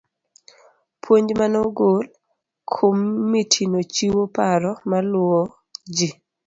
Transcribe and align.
Puonj 1.01 1.29
manogol. 1.39 1.99
Komitino 2.73 3.79
chiwo 3.93 4.23
paro 4.35 4.71
maluwo 4.89 5.41
gi. 5.95 6.09